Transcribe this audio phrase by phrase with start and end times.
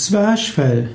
[0.00, 0.88] Zwerchfell.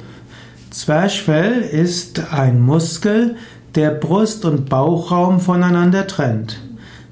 [0.71, 3.35] Zwerchfell ist ein Muskel,
[3.75, 6.59] der Brust- und Bauchraum voneinander trennt.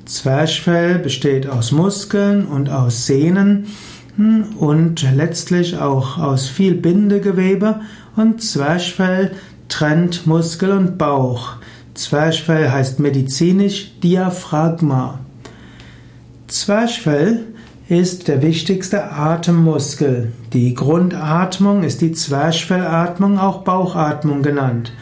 [0.06, 3.68] Zwerchfell besteht aus Muskeln und aus Sehnen
[4.18, 7.82] hm, und letztlich auch aus viel Bindegewebe
[8.16, 9.32] und Zwerchfell
[9.70, 11.58] trennt Muskel und Bauch.
[11.94, 15.20] Zwerchfell heißt medizinisch Diaphragma.
[16.48, 17.53] Zwerchfell
[18.00, 20.32] ist der wichtigste Atemmuskel.
[20.52, 24.94] Die Grundatmung ist die Zwerchfellatmung, auch Bauchatmung genannt.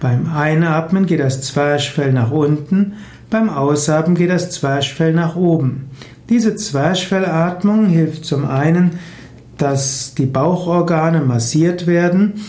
[0.00, 2.94] Beim Einatmen geht das Zwerchfell nach unten,
[3.30, 5.90] beim Ausatmen geht das Zwerchfell nach oben.
[6.28, 8.98] Diese Zwerchfellatmung hilft zum einen,
[9.56, 12.40] dass die Bauchorgane massiert werden,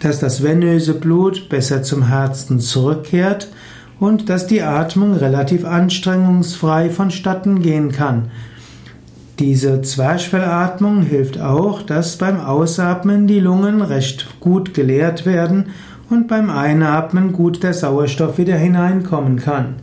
[0.00, 3.48] dass das venöse Blut besser zum Herzen zurückkehrt
[3.98, 8.30] und dass die Atmung relativ anstrengungsfrei vonstatten gehen kann.
[9.38, 15.70] Diese Zwerchfellatmung hilft auch, dass beim Ausatmen die Lungen recht gut geleert werden
[16.10, 19.76] und beim Einatmen gut der Sauerstoff wieder hineinkommen kann.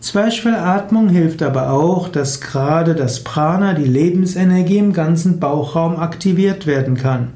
[0.00, 6.96] Zwerchfellatmung hilft aber auch, dass gerade das Prana, die Lebensenergie im ganzen Bauchraum aktiviert werden
[6.96, 7.32] kann.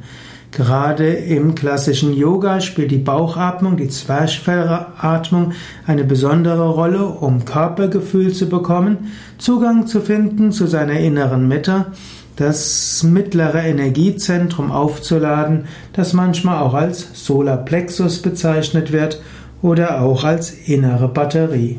[0.52, 5.52] Gerade im klassischen Yoga spielt die Bauchatmung, die Zwerchfellatmung
[5.86, 11.86] eine besondere Rolle, um Körpergefühl zu bekommen, Zugang zu finden zu seiner inneren Mitte,
[12.34, 19.22] das mittlere Energiezentrum aufzuladen, das manchmal auch als Solarplexus bezeichnet wird
[19.62, 21.78] oder auch als innere Batterie.